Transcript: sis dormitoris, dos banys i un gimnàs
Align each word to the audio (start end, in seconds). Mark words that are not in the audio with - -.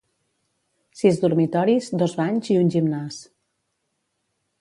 sis 1.01 1.19
dormitoris, 1.25 1.89
dos 2.03 2.15
banys 2.21 2.49
i 2.55 2.57
un 2.61 2.73
gimnàs 2.77 3.21